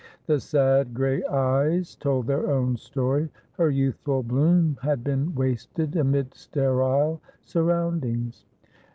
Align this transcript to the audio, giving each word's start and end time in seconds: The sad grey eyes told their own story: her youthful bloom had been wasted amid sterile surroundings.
The 0.25 0.39
sad 0.39 0.95
grey 0.95 1.23
eyes 1.25 1.95
told 1.95 2.25
their 2.25 2.49
own 2.49 2.75
story: 2.75 3.29
her 3.51 3.69
youthful 3.69 4.23
bloom 4.23 4.79
had 4.81 5.03
been 5.03 5.35
wasted 5.35 5.95
amid 5.95 6.33
sterile 6.33 7.21
surroundings. 7.43 8.43